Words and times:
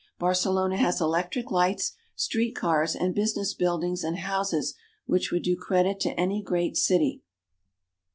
Barcelona 0.17 0.77
has 0.77 0.99
electric 0.99 1.51
lights, 1.51 1.93
street 2.15 2.53
cars, 2.53 2.95
and 2.95 3.13
business 3.13 3.53
buildings 3.53 4.03
and 4.03 4.17
houses 4.17 4.73
which 5.05 5.31
would 5.31 5.43
do 5.43 5.55
credit 5.55 5.99
to 5.99 6.19
any 6.19 6.41
great 6.41 6.75
city. 6.75 7.21